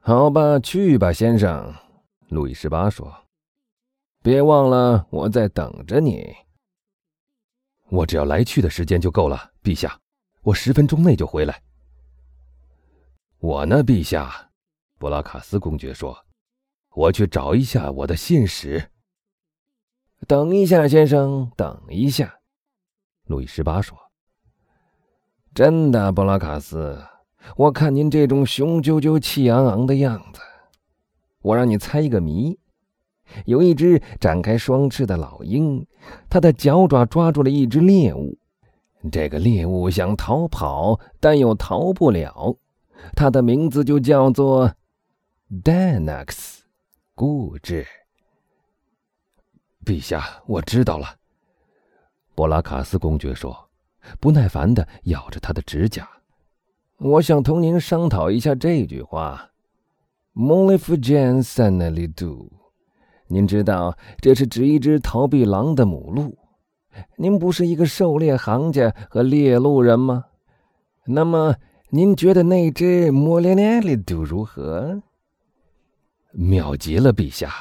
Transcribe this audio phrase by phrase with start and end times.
[0.00, 1.74] 好吧，去吧，先生。”
[2.28, 3.12] 路易十八说
[4.22, 6.34] ，“别忘了我在等着你。
[7.88, 10.00] 我只要来去的时间就够了，陛下。
[10.42, 11.62] 我十分钟内就回来。”
[13.38, 14.50] 我呢，陛下，
[14.98, 16.26] 布拉卡斯公爵说
[16.94, 18.90] ：“我去找一下我的信使。”
[20.28, 22.40] 等一下，先生，等一下。
[23.24, 23.96] 路易十八说
[25.54, 27.02] ：“真的，布拉卡斯，
[27.56, 30.40] 我看您这种雄赳赳、气昂昂的样子，
[31.42, 32.58] 我让你猜一个谜：
[33.44, 35.86] 有一只展开双翅的老鹰，
[36.28, 38.36] 它的脚爪抓住了一只猎物，
[39.10, 42.56] 这个猎物想逃跑，但又逃不了。”
[43.16, 44.74] 它的名字就叫做
[45.64, 46.58] Danax，
[47.14, 47.86] 固执。
[49.86, 51.16] 陛下，我知道了。
[52.34, 53.70] 博拉卡斯公爵说，
[54.20, 56.06] 不耐烦的咬着他的指甲。
[57.00, 59.50] 我想同您商讨一下这句话
[60.34, 62.26] m o l i f j a n s a n a l i d
[62.26, 62.46] o
[63.26, 66.36] 您知道这是指一只逃避狼的母鹿。
[67.16, 70.26] 您不是一个狩猎行家和猎鹿人吗？
[71.06, 71.56] 那么。
[71.92, 75.02] 您觉得那只莫连连里度如何？
[76.30, 77.52] 妙极了，陛下。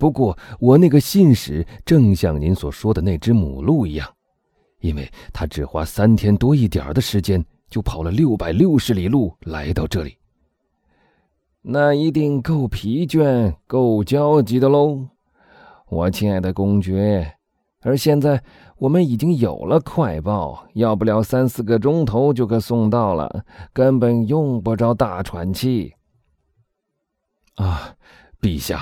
[0.00, 4.12] 不过我那个信使正像您所说的那只母鹿一样，
[4.80, 10.16] 因为他只花三天多一点的时间就跑了六百六十里路来到这里。
[11.62, 15.08] 那一定够疲倦、够焦急的喽，
[15.88, 17.34] 我亲爱的公爵。
[17.80, 18.44] 而现在。
[18.78, 25.94] 我们已经有了快报，要不了三四个钟头就可送到了，根本用不着大喘气。
[27.54, 27.94] 啊，
[28.40, 28.80] 陛下，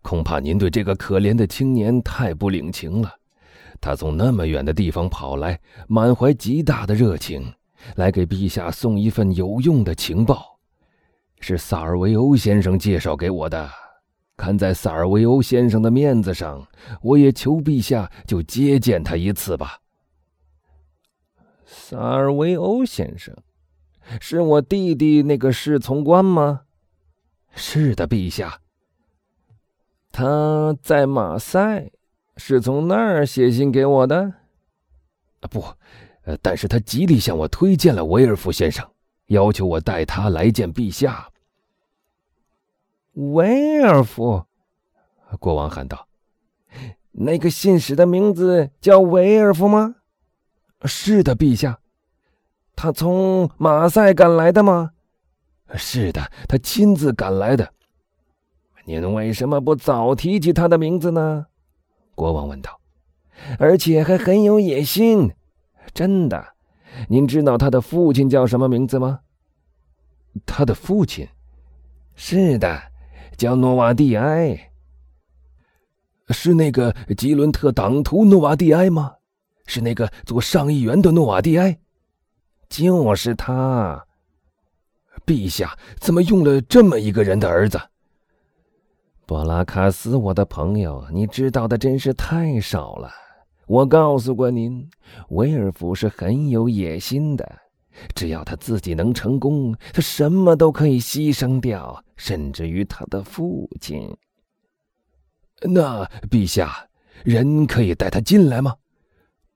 [0.00, 3.12] 恐怕您对这个可怜的青年太不领情了。
[3.82, 7.52] 他从那么远的地方跑来，满怀极大的热情，
[7.96, 10.58] 来给陛下送一份有用的情报，
[11.40, 13.70] 是萨尔维欧先生介绍给我的。
[14.36, 16.66] 看在萨尔维欧先生的面子上，
[17.02, 19.80] 我也求陛下就接见他一次吧。
[21.64, 23.36] 萨尔维欧先生，
[24.20, 26.62] 是我弟弟那个侍从官吗？
[27.54, 28.60] 是的，陛下。
[30.12, 31.90] 他在马赛，
[32.36, 34.34] 是从那儿写信给我的。
[35.40, 35.64] 啊，不，
[36.28, 38.86] 呃，但是他极力向我推荐了维尔福先生，
[39.28, 41.26] 要求我带他来见陛下。
[43.14, 44.44] 维尔夫，
[45.40, 46.06] 国王喊道
[47.12, 49.94] ：“那个信使的名字叫维尔夫吗
[50.84, 51.80] ？”“是的，陛下。
[52.76, 54.90] ”“他从马赛赶来的吗
[55.76, 57.72] ？”“是的，他亲自赶来的。
[58.84, 61.46] ”“您为什么不早提起他的名字呢？”
[62.14, 62.78] 国王问道。
[63.58, 65.32] “而且还很有野心，
[65.92, 66.44] 真的。
[67.08, 69.20] 您知道他的父亲叫什么名字吗
[70.46, 71.28] ？”“他的父亲
[72.16, 72.80] ？”“是的。”
[73.38, 74.72] 叫诺瓦蒂埃，
[76.30, 79.14] 是那个吉伦特党徒诺瓦蒂埃吗？
[79.64, 81.78] 是那个做上议员的诺瓦蒂埃？
[82.68, 84.04] 就是他。
[85.24, 87.80] 陛下怎么用了这么一个人的儿子？
[89.24, 93.08] 布拉卡斯，我的朋友，你知道的真是太少了。
[93.68, 94.88] 我告诉过您，
[95.28, 97.46] 威尔福是很有野心的。
[98.14, 104.08] 只要他自己能成功，他什么都可以牺牲掉，甚至于他的父亲。
[105.60, 106.88] 那陛下，
[107.24, 108.74] 人可以带他进来吗？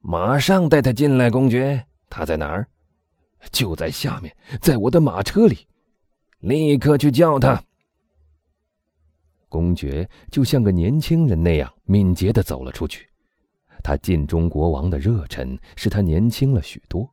[0.00, 1.86] 马上带他进来，公爵。
[2.10, 2.68] 他在哪儿？
[3.50, 5.66] 就在下面，在我的马车里。
[6.40, 7.62] 立刻去叫他。
[9.48, 13.08] 公爵就像个年轻人那样敏捷的走了出去。
[13.82, 17.08] 他尽忠国王的热忱使他年轻了许多。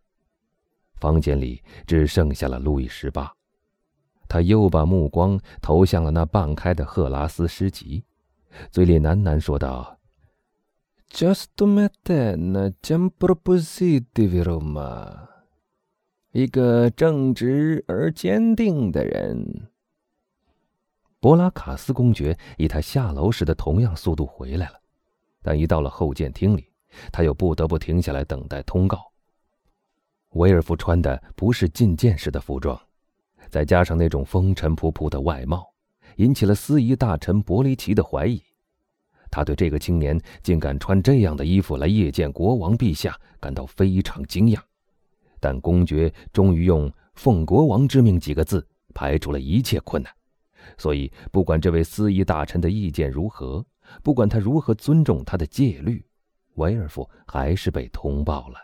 [0.95, 3.33] 房间里只剩下了路易十八，
[4.27, 8.03] 他又把目光投向了那半开的赫拉斯诗集，
[8.69, 9.97] 嘴里喃喃说道
[11.09, 15.27] ：“Just me then, jam propositi viroma。”
[16.31, 19.69] 一个正直而坚定的人。
[21.19, 24.78] 博拉卡斯公爵以他下楼时的同样速度回来了，
[25.41, 26.69] 但一到了后见厅里，
[27.11, 28.99] 他又不得不停下来等待通告。
[30.33, 32.79] 维尔夫穿的不是觐见时的服装，
[33.49, 35.65] 再加上那种风尘仆仆的外貌，
[36.17, 38.41] 引起了司仪大臣伯雷奇的怀疑。
[39.31, 44.59] 他对这个青年竟敢穿这样的衣服来谒见国王陛下感到非常惊讶。
[45.39, 50.11] 但公爵终于用“奉国王之命”几个字排除了一切困难。
[50.77, 53.65] 所以，不管这位司仪大臣的意见如何，
[54.03, 56.05] 不管他如何尊重他的戒律，
[56.55, 58.57] 维尔夫还是被通报了。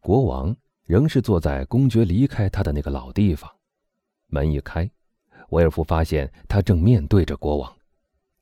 [0.00, 3.50] 国王仍是坐在公爵离开他的那个老地方，
[4.26, 4.90] 门一开，
[5.50, 7.76] 威尔夫发现他正面对着国王，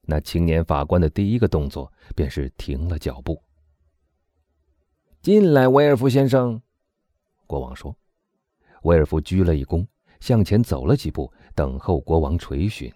[0.03, 3.43] 那青年法官的第一个动作便是停了脚步。
[5.21, 6.61] 进来，威尔夫先生。
[7.47, 7.97] 国王说。
[8.85, 9.85] 威尔夫鞠了一躬，
[10.21, 12.91] 向前走了几步，等候国王垂询。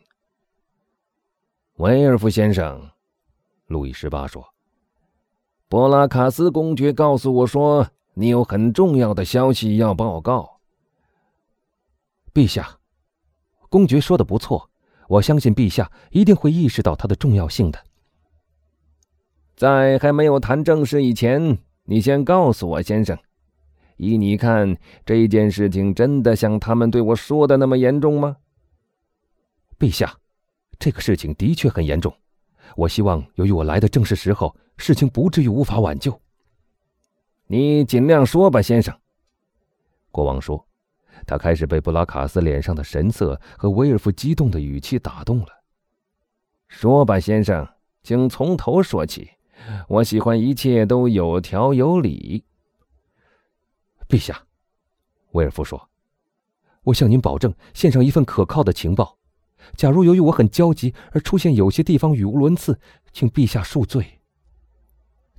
[1.83, 2.91] 威尔夫先生，
[3.67, 4.55] 路易十八说
[5.69, 10.61] ：“波拉卡斯公爵告诉我说，你有很重要的消息要报告。”
[12.33, 12.79] 陛下，
[13.69, 14.71] 公爵说的不错，
[15.09, 17.83] 我相信陛下一定会意识到它的重要性的。
[19.57, 23.19] 在还没有谈正事以前，你先告诉我，先生。
[23.97, 28.37] 依你看，这件事情真的像他们对我说的那么严重吗？
[29.81, 30.17] 陛下，
[30.83, 32.13] 这个事情的确很严重。
[32.75, 36.21] 我希望，由于我来的正是时候，事情不至于无法挽救。
[37.47, 38.93] 你尽量说吧，先生。
[40.11, 40.67] 国王说，
[41.25, 45.47] 他开始被布拉卡斯脸上的神色和威尔夫激动的语气打动了。
[46.67, 47.65] 说吧，先生，
[48.03, 49.31] 请从头说起。
[49.87, 52.45] 我喜欢一切都有条有理。
[54.09, 54.43] 陛下，
[55.31, 55.89] 威尔夫说
[56.83, 59.17] ：“我向您保证，献上一份可靠的情报。
[59.77, 62.79] 假如由于我很焦急而出现有些地方语无伦次，
[63.13, 64.21] 请陛下恕罪。”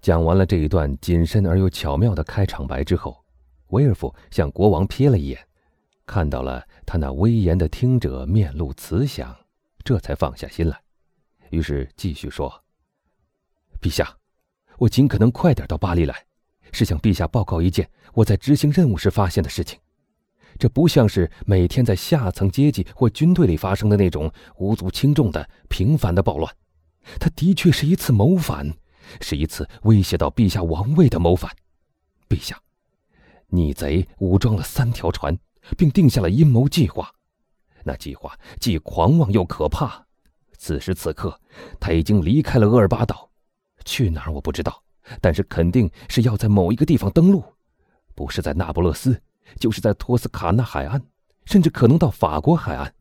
[0.02, 3.24] 讲完了这一段谨慎而又巧妙的开场白之后，
[3.68, 5.40] 威尔夫向国王瞥了一眼，
[6.06, 9.36] 看到了他那威严的听者面露慈祥，
[9.84, 10.78] 这才放下心来。
[11.52, 12.64] 于是继续说
[13.82, 14.18] ：“陛下，
[14.78, 16.26] 我尽可能快点到巴黎来。”
[16.76, 19.80] 是向陛下报告一件我在执行任务时发现的事情，
[20.58, 26.56] 这不像是每天在下层阶级或军队里发生的那种无足轻重的平凡的暴乱，
[27.20, 28.72] 它的确是一次谋反，
[29.22, 31.52] 是一次威胁到陛下王位的谋反。
[32.30, 32.60] 陛下，
[33.48, 35.38] 逆贼武装了三条船，
[35.78, 37.14] 并定下了阴谋计划，
[37.84, 40.06] 那计划既狂妄又可怕。
[40.58, 41.40] 此时此刻，
[41.80, 43.30] 他已经离开了厄尔巴岛，
[43.84, 44.82] 去哪儿我不知道。
[45.20, 47.44] 但是肯定是要在某一个地方登陆，
[48.16, 49.22] 不是在那不勒斯，
[49.60, 51.02] 就是在托斯卡纳海岸，
[51.46, 52.94] 甚至可能到法国海岸。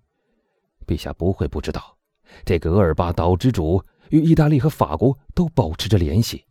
[0.87, 1.97] 陛下不会不知道，
[2.45, 6.45] 这个厄尔巴岛之主与意大利和法国都保持着联系。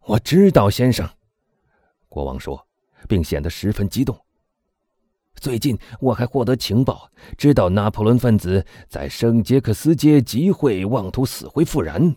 [0.00, 1.08] 我知道，先生，
[2.08, 2.66] 国王说，
[3.08, 4.18] 并显得十分激动。
[5.36, 12.14] 最近我还获得情报，知道拿破仑分子在圣杰克斯街集会，妄图死灰复燃。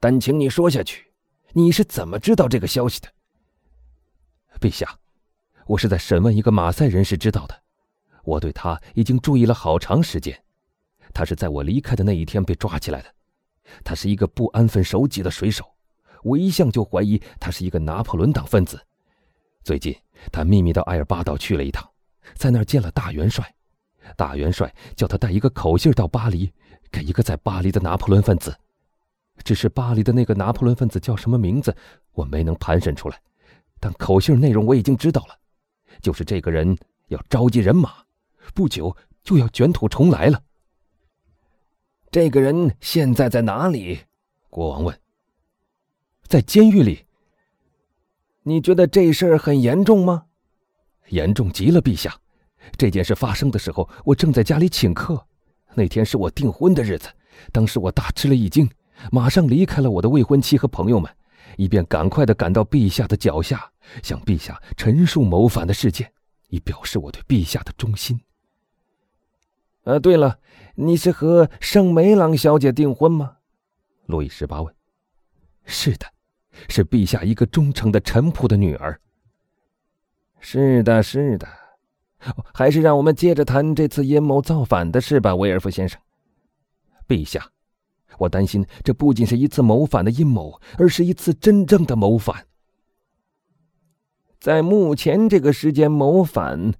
[0.00, 1.12] 但请你说下去，
[1.52, 3.08] 你是怎么知道这个消息的？
[4.60, 4.98] 陛下，
[5.66, 7.62] 我是在审问一个马赛人时知道的。
[8.22, 10.42] 我对他已经注意了好长时间。
[11.12, 13.14] 他是在我离开的那一天被抓起来的。
[13.82, 15.64] 他是一个不安分守己的水手，
[16.22, 18.80] 我一向就怀疑他是一个拿破仑党分子。
[19.62, 19.94] 最近
[20.32, 21.88] 他秘密到埃尔巴岛去了一趟，
[22.34, 23.54] 在那儿见了大元帅。
[24.16, 26.52] 大元帅叫他带一个口信到巴黎，
[26.90, 28.54] 给一个在巴黎的拿破仑分子。
[29.42, 31.74] 只是巴黎的那个拿破仑分子叫什么名字，
[32.12, 33.20] 我没能盘审出来，
[33.84, 35.36] 但口信内容我已经知道了，
[36.00, 36.74] 就是这个人
[37.08, 37.92] 要召集人马，
[38.54, 40.42] 不久就要卷土重来了。
[42.10, 43.98] 这个人现在在哪里？
[44.48, 44.98] 国王问。
[46.26, 47.04] 在监狱里。
[48.44, 50.24] 你觉得这事儿很严重吗？
[51.10, 52.18] 严重极了，陛下。
[52.78, 55.26] 这件事发生的时候，我正在家里请客，
[55.74, 57.10] 那天是我订婚的日子，
[57.52, 58.66] 当时我大吃了一惊。
[59.12, 61.14] 马上离开了我的未婚妻和朋友们，
[61.56, 63.70] 以便赶快的赶到陛下的脚下，
[64.02, 66.12] 向陛下陈述谋反的事件，
[66.48, 68.20] 以表示我对陛下的忠心。
[69.84, 70.38] 呃，对了，
[70.74, 73.36] 你是和圣梅朗小姐订婚吗？
[74.06, 74.74] 路易十八问。
[75.64, 76.06] 是的，
[76.68, 79.00] 是陛下一个忠诚的臣仆的女儿。
[80.40, 81.46] 是的，是的。
[82.54, 86.00] 还是让我们接着谈这次阴谋造反的事吧，威尔夫先生。
[87.06, 87.50] 陛下。
[88.18, 92.46] 我担心，这不仅是一次谋反的阴谋，而是一次真正的谋反。
[94.38, 96.74] 在目前这个时间谋反，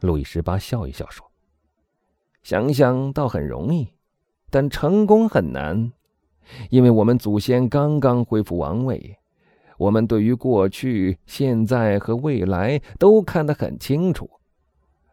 [0.00, 1.30] 路易十八笑一笑说
[2.42, 3.88] ：“想想倒很容易，
[4.50, 5.92] 但成功很难，
[6.70, 9.16] 因为我们祖先刚刚恢复王位，
[9.78, 14.28] 我们对于过去、现在和未来都看得很清楚。”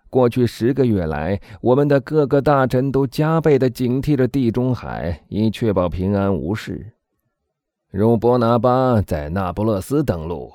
[0.10, 6.94] 过去十个月来，我们的各个大臣都加倍的警惕着地中海，以确保平安无事。
[7.92, 10.52] 如波拿巴在那不勒斯登陆，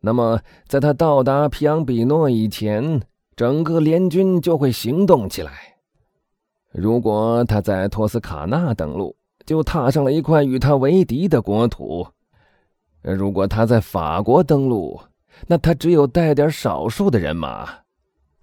[0.00, 3.00] 那么在他到达皮昂比诺以前，
[3.34, 5.52] 整个联军就会行动起来。
[6.72, 12.06] 如果他在托斯卡纳登陆，就踏上了一块与他为敌的国土；
[13.00, 15.00] 如果他在法国登陆，
[15.46, 17.85] 那他只有带点少数的人马。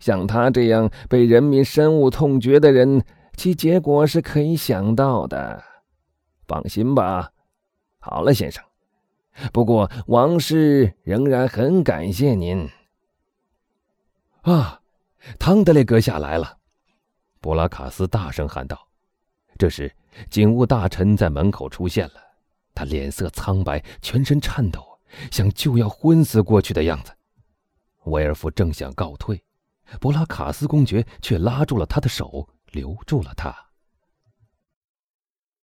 [0.03, 3.05] 像他这样被人民深恶痛绝的人，
[3.37, 5.63] 其结果是可以想到的。
[6.45, 7.31] 放心吧。
[7.99, 8.61] 好了，先生。
[9.53, 12.69] 不过王室仍然很感谢您。
[14.41, 14.81] 啊，
[15.39, 16.57] 汤德雷阁下来了！
[17.39, 18.77] 博拉卡斯大声喊道。
[19.57, 19.89] 这时，
[20.29, 22.15] 警务大臣在门口出现了，
[22.75, 24.83] 他脸色苍白，全身颤抖，
[25.31, 27.13] 像就要昏死过去的样子。
[28.03, 29.41] 威尔夫正想告退，
[29.99, 33.72] 博拉卡斯公爵却拉住了他的手，留住了他。